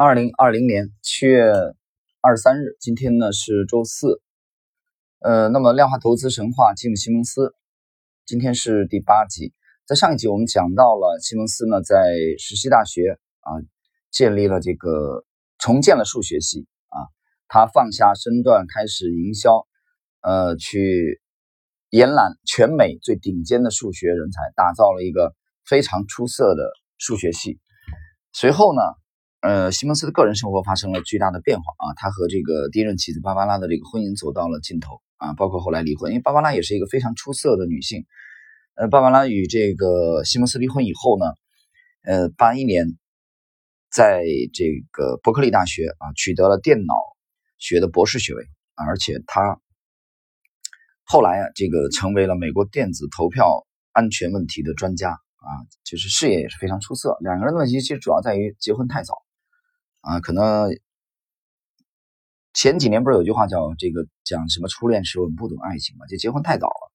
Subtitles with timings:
[0.00, 1.42] 二零二零年七月
[2.20, 4.22] 二十三日，今天呢是周四。
[5.18, 7.52] 呃，那么量化投资神话吉姆·西蒙斯，
[8.24, 9.52] 今天是第八集。
[9.86, 13.58] 在上一集我们讲到了西蒙斯呢在石溪大学啊
[14.12, 15.24] 建立了这个
[15.58, 17.10] 重建了数学系啊，
[17.48, 19.66] 他放下身段开始营销，
[20.20, 21.20] 呃，去
[21.90, 25.34] 延揽全美最顶尖的数学人才，打造了一个
[25.66, 27.58] 非常出色的数学系。
[28.32, 28.80] 随后呢？
[29.40, 38.04] 呃，西蒙斯的个人生活发生了巨大的变化啊，他和这个第一任妻子芭芭拉的这个婚姻走到了尽头啊，包括后来离婚，因为芭芭拉也是一个非常出色的女性。
[38.74, 41.26] 呃，芭芭拉与这个西蒙斯离婚以后呢，
[42.02, 42.98] 呃，八一年
[43.92, 46.94] 在这个伯克利大学啊取得了电脑
[47.58, 48.42] 学的博士学位
[48.74, 49.60] 啊，而且他
[51.04, 55.46] 后来啊这个成为了美国电子投票安全问题的专家啊，
[55.84, 57.16] 就是事业也是非常出色。
[57.20, 59.14] 两个人的问题其实主要在于结婚太早。
[60.08, 60.70] 啊，可能
[62.54, 66.90] 前几年不是有句话叫这个讲什么初恋时我们不懂爱情嘛，就结婚太早了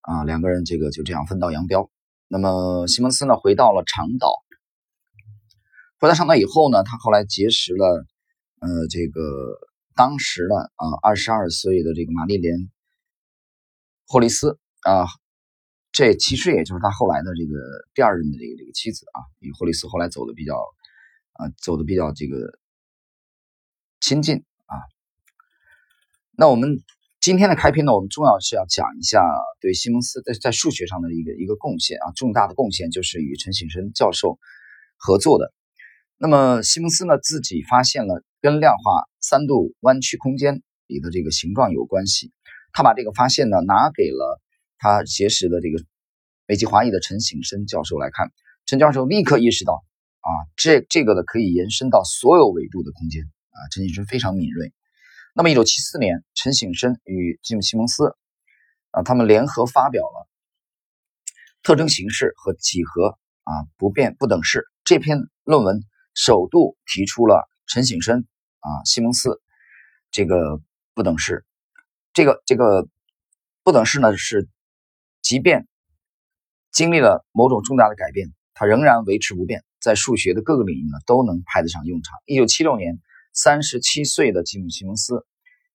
[0.00, 1.90] 啊，两个人这个就这样分道扬镳。
[2.28, 4.32] 那么西蒙斯呢，回到了长岛，
[6.00, 8.06] 回到长岛以后呢，他后来结识了
[8.60, 9.20] 呃这个
[9.94, 12.70] 当时的啊二十二岁的这个玛丽莲
[14.06, 15.04] 霍利斯啊，
[15.92, 17.52] 这其实也就是他后来的这个
[17.92, 20.56] 第二任的这个这个妻子啊，与霍利斯后来走的比较。
[21.32, 22.58] 啊，走的比较这个
[24.00, 24.76] 亲近啊。
[26.36, 26.82] 那我们
[27.20, 29.22] 今天的开篇呢，我们重要是要讲一下
[29.60, 34.38] 对西蒙斯在在数学上的一个一个贡献啊，重大的贡献就是与陈省身教授
[34.96, 35.52] 合作的。
[36.18, 42.32] 那么西蒙斯呢自己发现了跟量化三度弯曲空间里的这个形状有关系，
[42.72, 44.40] 他把这个发现呢拿给了
[44.78, 45.84] 他结识的这个
[46.46, 48.32] 美籍华裔的陈省身教授来看，
[48.66, 49.84] 陈教授立刻意识到。
[50.22, 54.72] 啊，这这个呢可以延伸到所有维度的空间啊，陈景深非常敏锐。
[55.34, 58.14] 那么，一九七四年，陈省身与吉姆·西蒙斯
[58.92, 60.28] 啊，他们联合发表了
[61.62, 65.80] 《特征形式和几何啊不变不等式》这篇论文，
[66.14, 68.20] 首度提出了陈省身
[68.60, 69.40] 啊西蒙斯
[70.10, 70.60] 这个
[70.94, 71.44] 不等式。
[72.12, 72.86] 这个这个
[73.64, 74.48] 不等式呢，是
[75.20, 75.66] 即便
[76.70, 79.64] 经历了某种重大的改变，它仍然维持不变。
[79.82, 82.16] 在数学的各个领域呢，都能派得上用场。
[82.24, 83.00] 一九七六年，
[83.32, 85.26] 三十七岁的吉姆·西蒙斯，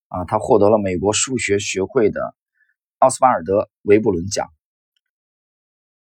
[0.08, 2.34] 啊，他获得了美国数学学会的
[3.00, 4.48] 奥斯瓦尔德·维布伦奖。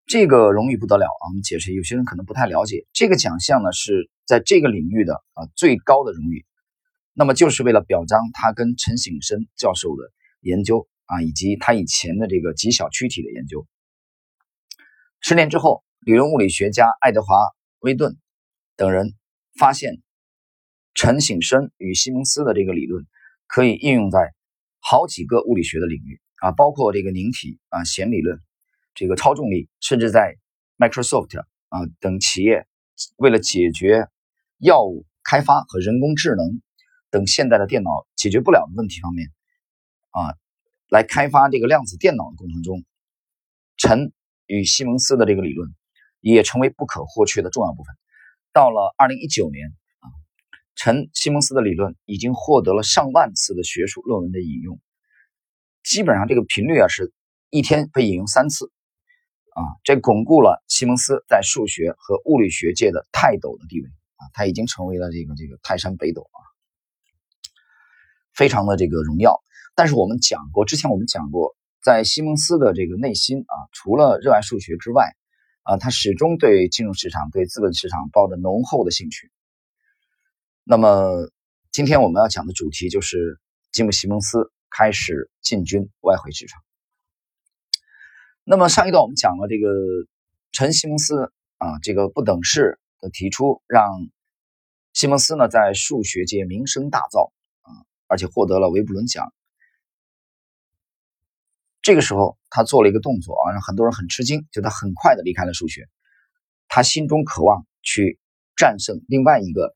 [0.06, 1.22] 这个荣誉不得了啊！
[1.28, 6.46] 我们解释，有些人可能不太了解，这个奖项呢是在这个领域的啊最高的荣誉。
[7.14, 10.04] 那么就是为了表彰他跟陈省身教授的
[10.40, 13.66] 研究啊，以及他以前的这个极小躯体的研究。
[15.20, 17.36] 十年之后，理论物理学家爱德华。
[17.80, 18.16] 威顿
[18.76, 19.14] 等人
[19.56, 20.02] 发现，
[20.94, 23.06] 陈省身与西蒙斯的这个理论
[23.46, 24.34] 可以应用在
[24.80, 28.40] 好几个物理学的领域啊，包括这个凝体啊、弦理论、
[28.94, 30.36] 这个超重力，甚至在
[30.76, 32.66] Microsoft 啊等企业
[33.16, 34.08] 为了解决
[34.58, 36.60] 药物开发和人工智能
[37.10, 39.30] 等现代的电脑解决不了的问题方面
[40.10, 40.34] 啊，
[40.88, 42.84] 来开发这个量子电脑的过程中，
[43.76, 44.12] 陈
[44.46, 45.72] 与西蒙斯的这个理论。
[46.32, 47.94] 也成为不可或缺的重要部分。
[48.52, 49.68] 到了二零一九年
[50.00, 50.06] 啊，
[50.74, 54.80] 陈西蒙斯的理论已经获得了上万次的学术论文的引用，
[55.84, 57.12] 基本上这个频率啊是
[57.50, 58.70] 一天被引用三次
[59.54, 66.40] 啊，这巩固了西蒙斯在数学和物理学界的泰斗的地位啊，他已经成为了这个这个泰山北斗啊，
[68.34, 69.40] 非常的这个荣耀。
[69.74, 75.14] 但是我们讲过，之前我们讲过，在西蒙斯的这个内心啊，除了热爱数学之外，
[75.68, 79.30] 啊，他始终对金融市场、对资本市场抱着浓厚的兴趣。
[80.64, 81.30] 那么，
[81.70, 83.38] 今天我们要讲的主题就是
[83.70, 86.58] 吉姆·西蒙斯开始进军外汇市场。
[88.44, 89.68] 那么上一段我们讲了这个
[90.52, 94.08] 陈西蒙斯啊，这个不等式的提出，让
[94.94, 99.34] 西蒙斯呢在数学界名声大噪啊，而且获得了维布伦奖。
[101.88, 105.88] 这个时候，他做了一个动作啊，让很多人很吃惊，就他很快的离开了数学，
[106.68, 108.20] 他心中渴望去
[108.58, 109.74] 战胜另外一个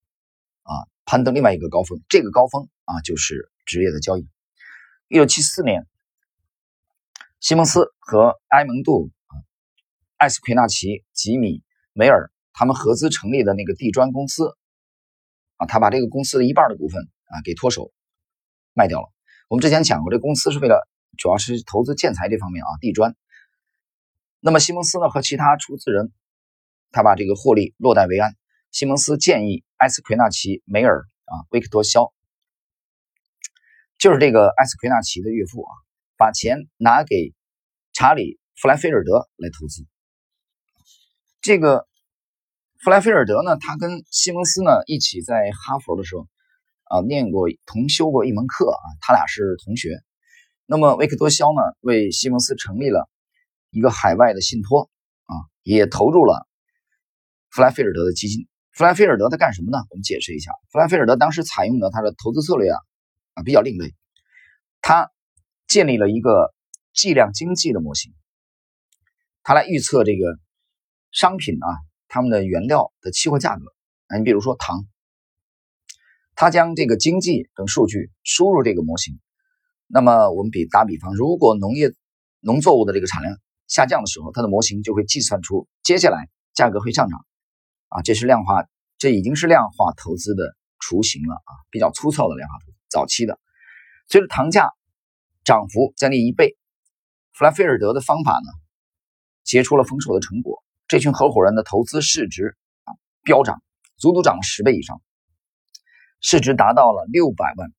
[0.62, 2.02] 啊，攀登另外一个高峰。
[2.10, 4.28] 这个高峰啊，就是职业的交易。
[5.08, 5.86] 一九七四年，
[7.40, 9.10] 西蒙斯和埃蒙杜、
[10.18, 11.62] 艾斯奎纳奇、吉米
[11.94, 14.54] 梅尔他们合资成立的那个地砖公司
[15.56, 17.90] 啊，他把这个公司的一半的股份啊给脱手
[18.74, 19.08] 卖掉了。
[19.48, 20.86] 我们之前讲过，这公司是为了。
[21.18, 23.14] 主要是投资建材这方面啊，地砖。
[24.40, 26.12] 那么西蒙斯呢和其他出资人，
[26.90, 28.34] 他把这个获利落袋为安，
[28.70, 32.12] 西蒙斯建议埃斯奎纳奇梅尔啊维克多肖，
[33.98, 35.70] 就是这个埃斯奎纳奇的岳父啊，
[36.16, 37.34] 把钱拿给
[37.92, 39.86] 查理弗莱菲尔德来投资。
[41.40, 41.86] 这个
[42.82, 46.26] 弗莱菲尔德呢，他跟西蒙斯呢一起在哈佛的时候
[46.84, 50.02] 啊念过同修过一门课啊，他俩是同学。
[50.72, 53.06] 那么维克多肖呢，为西蒙斯成立了
[53.68, 54.88] 一个海外的信托
[55.24, 56.48] 啊，也投入了
[57.50, 58.48] 弗莱菲尔德的基金。
[58.70, 59.84] 弗莱菲尔德他干什么呢？
[59.90, 62.78] 我们解释一下，弗莱菲尔德当时采用的他的投资策略啊
[63.34, 63.94] 啊比较另类，
[64.80, 65.10] 他
[65.68, 66.54] 建立了一个
[66.94, 68.14] 计量经济的模型，
[69.42, 70.38] 他来预测这个
[71.10, 71.68] 商品啊
[72.08, 73.62] 他们的原料的期货价格。
[74.06, 74.86] 啊，你比如说糖，
[76.34, 79.20] 他将这个经济等数据输入这个模型，
[79.94, 81.92] 那么我们比打比方，如果农业
[82.40, 83.36] 农作物的这个产量
[83.68, 87.20] 下降的时候，它的模型就会计算出接下来价格会上涨。
[87.88, 88.64] 啊，这是量化，
[88.96, 93.38] 这已经是量化投资的雏形了啊，比较粗糙的量化投资，早期的。
[94.08, 94.70] 随着糖价
[95.44, 96.56] 涨幅将近一倍，
[97.34, 98.50] 弗兰菲尔德的方法呢，
[99.44, 100.64] 结出了丰硕的成果。
[100.88, 103.62] 这群合伙人的投资市值啊飙涨，
[103.98, 105.02] 足足涨了十倍以上，
[106.22, 107.70] 市值达到了六百万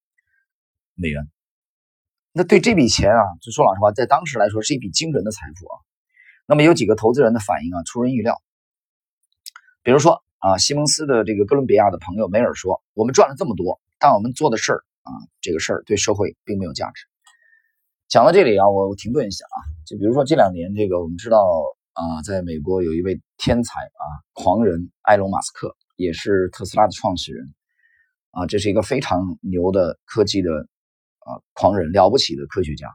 [0.94, 1.28] 美元。
[2.36, 5.78] 那对这笔钱啊，就说老实话，在当时来说是一笔惊人的财富啊。
[6.48, 8.42] 那么有几个投资人的反应啊，出人意料。
[9.84, 17.06] 比如说啊，西蒙斯的这个哥伦比亚的朋友梅尔说：“我们赚了这么多，但我们做的事儿啊，这个事儿对社会并没有价值。”
[18.10, 19.56] 讲到这里啊，我停顿一下啊，
[19.86, 21.38] 就比如说这两年这个，我们知道
[21.92, 27.54] 啊，在美国有一位天才啊，狂人埃隆·马斯克，也是特斯拉的创始人
[28.32, 30.50] 啊，这是一个非常牛的科技的
[31.24, 32.88] 啊狂人，了不起的科学家，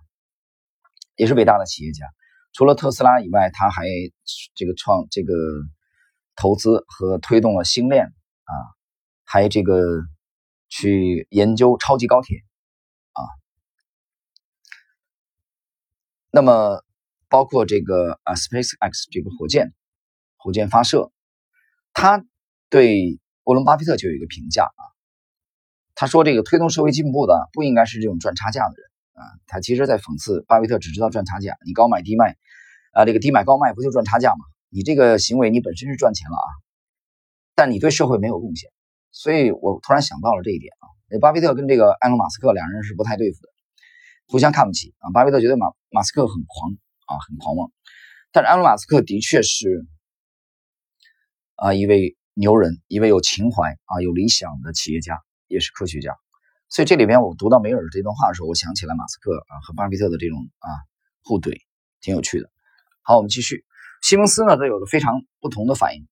[1.15, 2.05] 也是伟大的企业家。
[2.53, 3.83] 除了特斯拉以外，他还
[4.55, 5.33] 这个创这个。
[6.41, 8.53] 投资和推动了星链啊，
[9.25, 9.83] 还这个
[10.69, 12.37] 去研究超级高铁
[13.11, 13.19] 啊，
[16.31, 16.81] 那么
[17.27, 19.73] 包括这个啊 SpaceX 这个火箭
[20.37, 21.11] 火箭发射，
[21.91, 22.23] 他
[22.69, 24.81] 对沃伦巴菲特就有一个评价啊，
[25.99, 28.89] 他说这个推动社会进步的不应该是这种赚差价的人
[29.21, 32.37] 啊，他其实在讽刺巴菲特只知道赚差价，你高买低卖
[32.93, 34.45] 啊，这个低买高卖不就赚差价吗？
[34.69, 36.47] 你这个行为，你本身是赚钱了啊，
[37.53, 38.71] 但你对社会没有贡献，
[39.11, 41.19] 所以我突然想到了这一点啊。
[41.19, 43.49] 巴菲特跟这个埃隆·马斯克两人是不太对付的，
[44.29, 45.11] 互相看不起啊。
[45.11, 46.71] 巴菲特觉得马马斯克很狂
[47.07, 47.73] 啊，很狂妄，
[48.31, 49.85] 但是埃隆·马斯克的确是
[51.55, 55.19] 啊一位牛人，一位有情怀啊、有理想的企业家，
[55.49, 56.15] 也是科学家。
[56.69, 60.69] 所以这里边我读到梅尔这段话的时候，我想起了马斯克啊和巴菲特的这种啊
[61.23, 61.59] 互怼，
[61.99, 62.49] 挺有趣的。
[63.01, 63.65] 好，我们继续。
[64.01, 66.07] 西蒙斯呢，则有着非常不同的反应。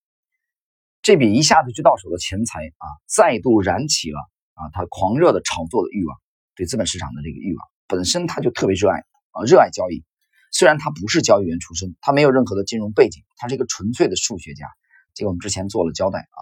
[1.02, 4.20] 这笔一下子就到手的钱财啊，再度燃起了
[4.56, 6.18] 啊他狂热的炒作的欲望，
[6.56, 7.66] 对资本市场的这个欲望。
[7.88, 8.98] 本身他就特别热爱
[9.32, 10.04] 啊，热爱交易。
[10.52, 14.66] 虽然他不是交易员出身，他没有任何的金融背景，他是一个纯粹的数学家。
[15.14, 16.42] 这个我们之前做了交代啊，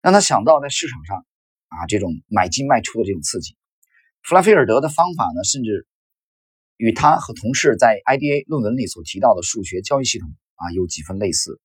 [0.00, 1.26] 让他想到在市场上
[1.68, 3.56] 啊这种买进卖出的这种刺激。
[4.22, 5.86] 弗拉菲尔德的方法呢，甚至。
[6.80, 11.60] 与他和同事在 IDA 论文里所提到的数学交易系统啊有几分类似。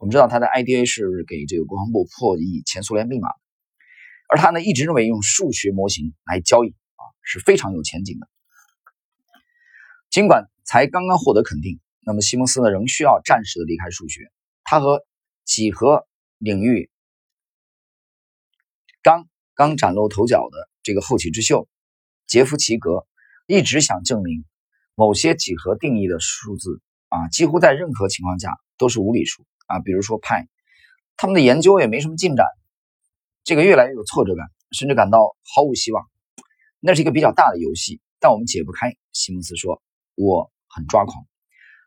[0.00, 3.28] 我们知道他的 IDA 是给这个国防部破译前苏联密码，
[4.28, 8.26] 而他呢一直认为用数学模型来交易啊是非常有前景的。
[10.10, 14.32] 尽管才刚刚获得肯定，那么西蒙斯呢仍需要暂时的离开数学。
[14.64, 15.06] 他和
[15.44, 16.90] 几何领域
[19.02, 21.68] 刚刚崭露头角的这个后起之秀
[22.26, 23.06] 杰夫齐格。
[23.46, 24.44] 一直想证明
[24.94, 29.80] 某些几何定义的数字啊，几乎在任何情况下都是无理数啊。
[29.80, 30.46] 比如说派，
[31.16, 32.46] 他们的研究也没什么进展，
[33.42, 36.06] 这个越来越有挫折感，甚至感到毫无希望。
[36.78, 38.94] 那是一个比较大的游戏，但我们解不开。
[39.12, 39.82] 西蒙斯说
[40.14, 41.26] ：“我很抓狂。”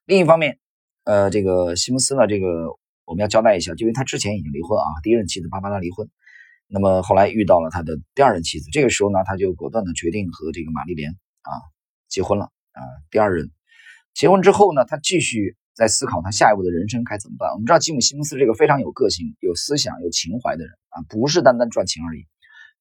[0.04, 0.60] 另一方面，
[1.06, 6.10] 呃，这个西蒙斯呢，这个我们要交代一下，就因为他之前已经离婚啊，第一任妻子芭芭拉离婚，
[6.68, 11.12] 那么后来遇到了他的第二任妻子，这个时候呢，他就果断的决定和这个玛丽莲。
[11.44, 11.52] 啊，
[12.08, 12.80] 结婚了啊，
[13.12, 13.52] 第二任
[14.14, 17.52] 结婚之后呢，他继续在思考他下一步的人生该怎么办。
[17.52, 22.26] 我们知道吉姆·西蒙斯这个非常有个性、有思想、有情怀的人啊，不是单单赚钱而已，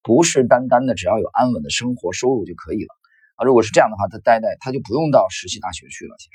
[0.01, 2.95] 不是单单的只要有安稳的生活收入就可以了
[3.35, 3.43] 啊。
[3.43, 6.15] 如果是这样的话，他待待他就不用到实习大学去了。
[6.19, 6.31] 其实，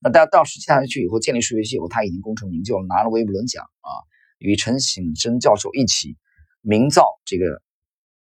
[0.00, 3.90] 那到到实习大学去以后，建立数学系以后，他已经功成名就了，拿了威伯伦奖啊，
[4.38, 6.16] 与陈省身教授一起
[6.60, 7.62] 名噪这个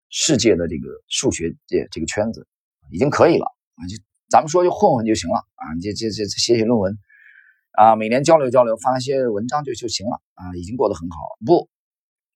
[0.09, 2.47] 世界的这个数学界这个圈子。
[2.93, 3.47] 已经可以了
[3.77, 6.99] 啊，就咱们说就混混就行了啊，这这这写写论文
[7.71, 11.17] 啊，每年交流交流，发一些文章就就行了啊，已经过得很好。
[11.47, 11.71] 不，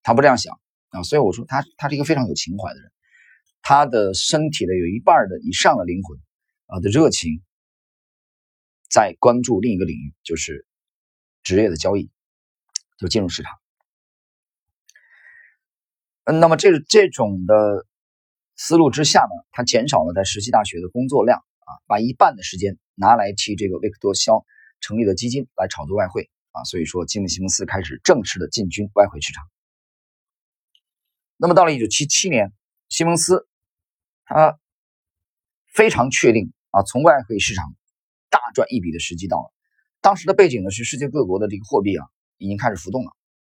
[0.05, 0.57] 他不这样想
[0.91, 2.93] 啊，所以我说他他是一个非常有情怀的人，
[3.63, 6.17] 他的身体的有一半的以上的灵魂
[6.67, 7.43] 啊的热情，
[8.89, 10.69] 在关注另一个领域，就是
[11.43, 12.13] 职业的交易，
[12.97, 13.53] 就进入市场。
[16.25, 17.87] 嗯，那么这这种的
[18.57, 24.45] 思路之下呢，他减少了在实习大学的工作量啊，把一半的时间拿来替这个维克多肖。
[24.81, 29.43] 成立的基金来炒作外汇啊，所以说，吉姆·西蒙斯开始正式的进军外汇市场。
[31.39, 32.53] 那么到了一九七七年，
[32.91, 33.49] 西蒙斯
[34.27, 34.59] 他
[35.73, 37.75] 非常确定啊，从外汇市场
[38.29, 39.51] 大赚一笔的时机到了。
[40.03, 42.05] 当时的背景呢是世界各国的这个货币啊
[42.37, 43.11] 已经开始浮动了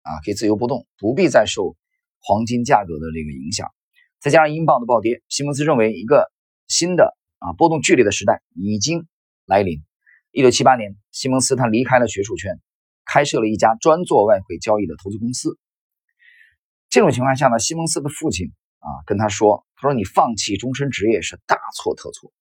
[0.02, 1.74] 啊，可以自由波动，不必再受
[2.26, 3.70] 黄金价格的这个影响。
[4.18, 6.32] 再加上英镑的暴跌，西蒙斯认为一个
[6.66, 9.06] 新的啊波动剧烈的时代已经
[9.44, 9.84] 来临。
[10.32, 12.58] 一九七八年，西蒙斯他离开了学术圈，
[13.04, 15.56] 开设了一家专做外汇交易的投资公司。
[16.90, 22.32] 这种情况下呢，西蒙斯的父亲啊跟他说：“他说你放弃终身职业是大错特错。”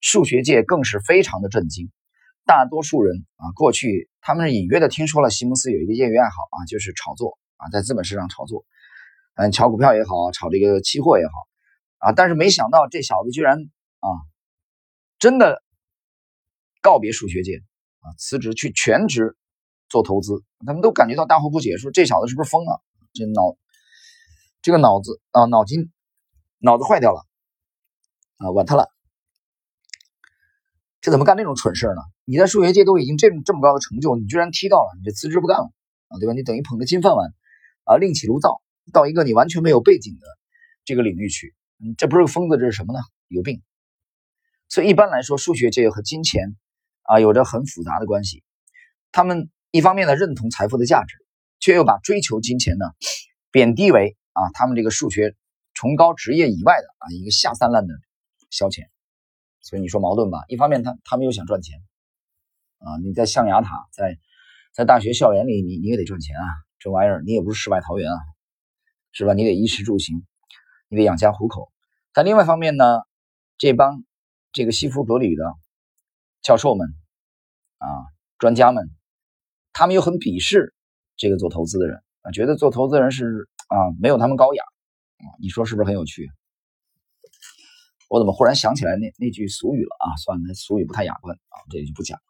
[0.00, 1.90] 数学界更是非常的震惊。
[2.44, 8.64] 大多数人啊，过去他们隐约的听说了西蒙斯有一个业余爱好啊，就是炒作啊，在资本市场炒作，
[9.38, 11.32] 嗯，炒股票也好，炒这个期货也好
[11.98, 13.56] 啊，但是没想到这小子居然
[14.00, 14.08] 啊，
[15.18, 15.62] 真的。
[16.80, 17.56] 告别数学界
[17.98, 19.36] 啊，辞职去全职
[19.88, 22.80] 做投资，他们都感觉到大惑不解，说这小子是不是疯了？
[23.12, 23.58] 这脑
[24.62, 25.90] 这个脑子啊，脑筋
[26.58, 27.26] 脑子坏掉了
[28.36, 28.88] 啊，完他了！
[31.00, 32.02] 这怎么干那种蠢事呢？
[32.24, 35.68] 你在数学界都已经这么这么高的成就，你居然踢到了，你这辞职不干了
[36.06, 36.32] 啊，对吧？
[36.32, 37.34] 你等于捧着金饭碗
[37.82, 40.26] 啊，另起炉灶，到一个你完全没有背景的
[40.84, 43.00] 这个领域去，嗯，这不是个疯子，这是什么呢？
[43.28, 43.62] 有病！
[44.68, 46.56] 所以一般来说，数学界和金钱。
[47.10, 48.44] 啊，有着很复杂的关系。
[49.12, 51.16] 他们一方面呢认同财富的价值，
[51.58, 52.84] 却又把追求金钱呢
[53.50, 55.34] 贬低为啊他们这个数学
[55.72, 57.94] 崇高职业以外的啊一个下三滥的
[58.50, 58.88] 消遣。
[59.62, 60.40] 所以你说矛盾吧？
[60.48, 61.80] 一方面他他们又想赚钱
[62.80, 64.18] 啊，你在象牙塔，在
[64.74, 66.44] 在大学校园里，你你也得赚钱啊，
[66.78, 68.18] 这玩意儿你也不是世外桃源啊，
[69.18, 69.34] 是吧？
[69.34, 70.24] 你得衣食住行，
[70.88, 71.72] 你得养家糊口。
[72.12, 73.02] 但另外一方面呢，
[73.56, 74.04] 这帮
[74.52, 75.44] 这个西服革履的。
[76.40, 76.94] 教授们
[77.78, 77.86] 啊，
[78.38, 78.90] 专家们，
[79.72, 80.72] 他们又很鄙视
[81.16, 86.30] 这个做投资的人啊，觉得做投资人是啊没有他们高雅啊，你说是不是很有趣？
[88.08, 90.16] 我怎么忽然想起来那那句俗语了啊？
[90.16, 92.24] 算了，俗语不太雅观啊，这里就不讲了。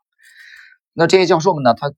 [0.94, 1.92] 那这些教授们呢，他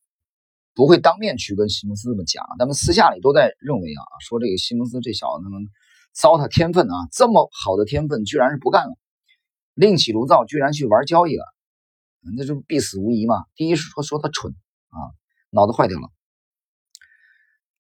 [0.75, 5.67] 不会当面去跟西蒙斯这么讲，他们私下里都在认为啊，说这个西蒙斯这小子他们
[6.13, 8.97] 糟蹋天分啊，这么好的天分居然是不干了，
[9.75, 11.45] 另起炉灶，居然去玩交易了。
[12.37, 13.45] 那就必死无疑嘛。
[13.55, 14.53] 第一是说说他蠢
[14.91, 14.99] 啊，
[15.49, 16.11] 脑子坏掉了。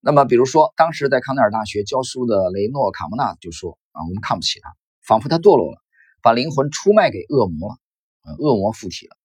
[0.01, 4.75] 那么比如说，当时在康奈尔大学教书的雷诺卡莫纳就说啊，我们看不起他，
[5.07, 5.79] 仿佛他堕落了，
[6.23, 9.17] 把灵魂出卖给恶魔了，恶魔附体了。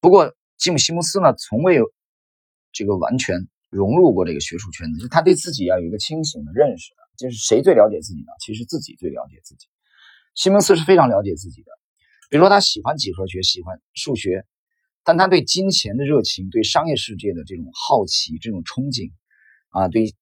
[0.00, 1.84] 不过吉姆西蒙斯呢，从未有
[2.72, 8.32] 这个完全融入过这个学术圈子，就他对自己要有一个清醒的认识，就是谁最了解自己呢？
[8.40, 9.66] 其实自己最了解自己。
[10.34, 11.70] 西蒙斯是非常了解自己的。
[12.30, 14.46] 比如说，他喜欢几何学，喜欢数学，
[15.04, 19.12] 但他对金钱的热情，对商业世界的这种好奇、这种憧憬，
[19.68, 20.14] 啊，对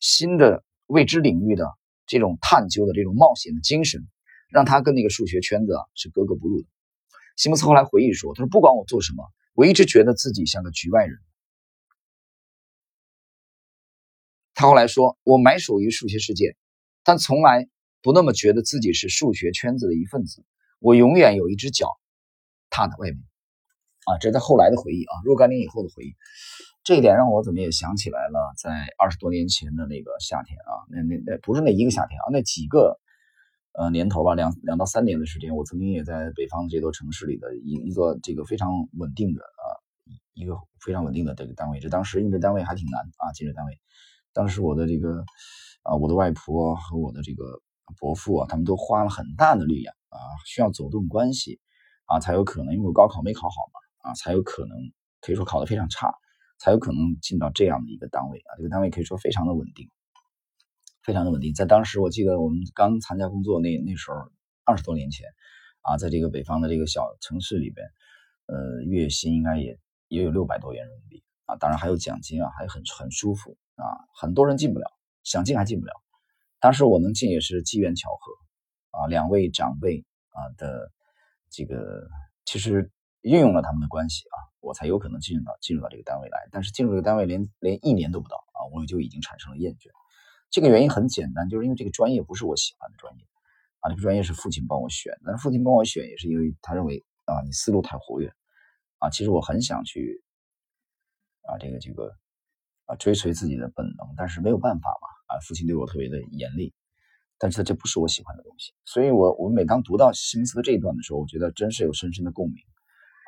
[0.00, 1.66] 新的未知领域的
[2.06, 4.08] 这种探究的这种冒险的精神，
[4.48, 6.68] 让他跟那个数学圈子啊是格格不入的。
[7.36, 9.22] 西蒙斯后来回忆说：“他说，不管我做什么，
[9.52, 11.18] 我一直觉得自己像个局外人。”
[14.58, 16.56] 他后来说：“我埋首于数学世界，
[17.04, 17.68] 但从来
[18.02, 20.44] 不那么觉得自己是数学圈子的一份子。”
[20.82, 21.86] 我永远有一只脚
[22.68, 23.20] 踏在外面，
[24.06, 26.16] 啊，这是他后来的回忆啊，若干年以后的回忆。
[26.82, 32.98] 这一点让我怎么也想起来了，在二十多年前的那个夏天啊，那那那不是那一个夏天啊，那几个
[33.74, 39.62] 呃年头吧，两两到三年的时间，我曾经也在北方这座城市里的一一个这个非常稳定的啊
[40.34, 43.78] 一个非常稳定的这个单位，这当时应聘单位还挺难啊，进入单位。
[44.32, 45.24] 当时我的这个
[45.82, 47.44] 啊，我的外婆和我的这个
[47.98, 49.94] 伯父啊，他们都花了很大的力量。
[50.10, 50.16] 啊，
[50.46, 51.60] 需要走动关系
[52.06, 54.74] 啊，才有可能，因为我高考没考好嘛，啊，才有可能
[55.20, 56.14] 可以说考得非常差，
[56.58, 58.56] 才有可能进到这样的一个单位啊。
[58.56, 59.90] 这个单位可以说非常的稳定，
[61.02, 61.52] 非常的稳定。
[61.52, 64.16] 在当时，我记得我们刚参加工作那那时候，
[64.64, 65.26] 二十多年前
[65.82, 67.86] 啊，在这个北方的这个小城市里边，
[68.46, 74.04] 呃，月薪应该也也有六百多元人民币啊，当然还有奖金啊，还很很舒服啊。
[74.14, 74.86] 很多人进不了，
[75.24, 75.92] 想进还进不了。
[76.60, 78.32] 当时我能进也是机缘巧合。
[78.90, 80.90] 啊，两位长辈啊的
[81.50, 82.08] 这个，
[82.46, 86.48] 其实运用了他们的关系啊，我才有可能进入到进入到这个单位来。
[86.50, 89.90] 但是进入这个单位连连一年都不到啊，我就已经产生了厌倦。
[90.50, 93.24] 这个原因很简单，就是因为这个专业不是我喜欢的专业
[93.80, 98.32] 啊，这个专业是父亲帮我选，但是父亲帮我选也是因为他认为啊，你思路太活跃
[98.98, 99.10] 啊。
[99.10, 100.24] 其实我很想去
[101.42, 102.16] 啊，这个这个
[102.88, 106.74] 啊，追随自己的本能，但是没有办法嘛啊，父亲对我特别的严厉。
[107.40, 112.56] 但是他这不是我喜欢的东西，所以我我每当读到西蒙斯的这一段的时候，我觉得真是有深深的共鸣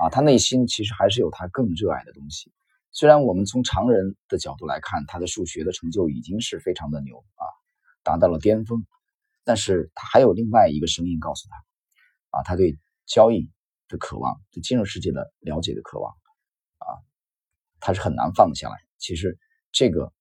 [0.01, 0.11] 啊！
[0.11, 2.51] 他内心其实还是有他更热爱的东西。
[2.91, 7.47] 虽然我们从常人的角度来看，他的数学的成就已经是非常的牛啊，
[8.03, 8.85] 达到了巅峰，
[9.45, 12.77] 但是他还有另外一个声音告诉他啊，他对
[13.07, 13.49] 交易
[13.87, 16.13] 的渴望，对金融世界的了解的渴望
[16.79, 16.99] 啊，
[17.79, 18.77] 他是很难放下来。
[18.99, 19.39] 其实
[19.73, 20.13] 这个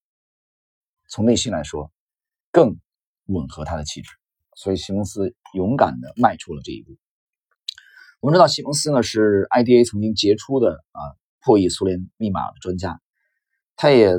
[1.08, 1.92] 从内心来说，
[2.52, 2.80] 更。
[3.32, 4.10] 吻合他的气质，
[4.56, 6.98] 所以西蒙斯勇敢的迈出了这一步。
[8.22, 11.00] 我们知道西蒙斯呢是 IDA 曾经杰出的啊
[11.42, 13.00] 破译苏联密码的专家，
[13.76, 14.14] 他也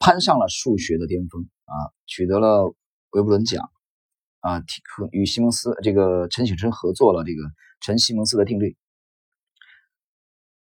[0.00, 2.74] 攀上了数学的巅峰啊，取得了
[3.10, 3.70] 维布伦奖
[4.40, 7.44] 啊，和与西蒙斯这个陈省身合作了这个
[7.80, 8.76] 陈西蒙斯的定律，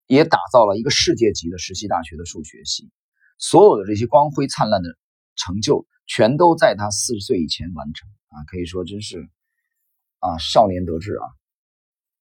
[0.08, 2.92] 也打造了一个世界级的实习大学的数学系，
[3.40, 4.90] 所有的这些光辉灿烂的
[5.36, 5.88] 成就。
[6.12, 9.30] 全都在他四十岁以前完成啊，可以说真是
[10.18, 11.24] 啊少年得志啊！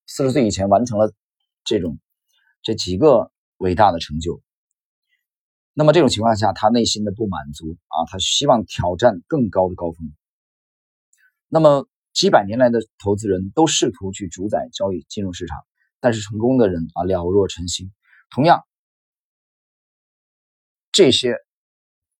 [0.07, 1.11] 四十岁以前完成了
[1.65, 1.99] 这种
[2.63, 4.43] 这几个伟大的成就，
[5.73, 10.13] 那么这种情况下，他内心的不满足啊，他希望挑战更高的高峰。
[11.49, 15.57] 那么几百年来的投资人都试图去主宰交易金融市场，
[15.99, 17.91] 但是成功的人啊了若晨星。
[18.29, 18.65] 同样，
[20.93, 21.37] 这些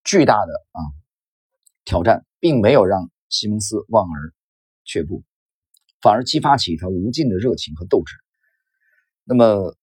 [0.05, 0.81] 巨大的啊。
[1.85, 4.35] 挑战并没有让西蒙斯望而
[4.85, 5.25] 却步，
[6.03, 8.15] 反而激发起他无尽的热情和斗志。
[9.25, 9.75] 那么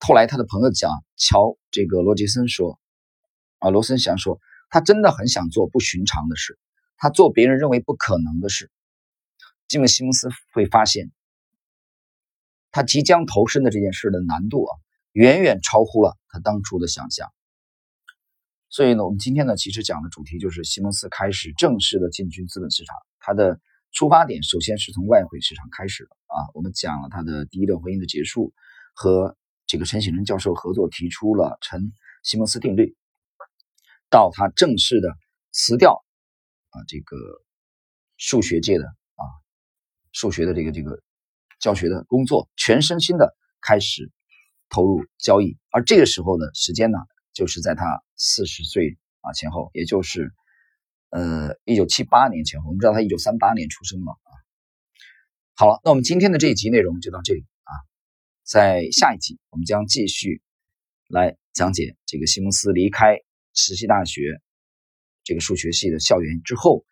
[0.00, 2.80] 后来他的朋友讲，乔这个罗杰森说，
[3.58, 6.58] 啊，罗森想说，他真的很想做不寻常的事，
[6.96, 8.70] 他做别人认为不可能的事。
[9.68, 11.12] 基本西蒙斯会发现，
[12.70, 14.72] 他即将投身的这件事的难度啊，
[15.12, 17.32] 远远超乎了他当初的想象。
[18.68, 22.94] 所以呢，我们今天呢，其实讲的主题就是西蒙斯开始正式的进军资本市场。
[23.18, 23.58] 他的
[23.92, 26.44] 出发点首先是从外汇市场开始的啊。
[26.52, 28.52] 我们讲了他的第一段婚姻的结束，
[28.92, 29.34] 和
[29.66, 32.94] 这个陈省人教授合作提出了陈西蒙斯定律，
[34.10, 35.08] 到他正式的
[35.52, 36.04] 辞掉
[36.70, 37.16] 啊这个
[38.16, 39.24] 数学界的啊
[40.12, 41.00] 数学的这个这个
[41.60, 44.12] 教学的工作，全身心的开始
[44.68, 45.56] 投入交易。
[45.70, 46.98] 而这个时候的时间呢？
[47.32, 50.32] 就是在他四十岁啊前后，也就是
[51.10, 52.68] 呃一九七八年前后。
[52.68, 54.32] 我们知道他一九三八年出生嘛啊。
[55.54, 57.72] 好了，那我们今天的这一集内容就到这里啊。
[58.42, 60.40] 在下一集，我们将继续
[61.08, 63.18] 来讲解这个西蒙斯离开
[63.52, 64.40] 实习大学
[65.22, 66.86] 这个数学系的校园之后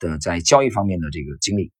[0.00, 1.70] 的在交易方面的这个经历。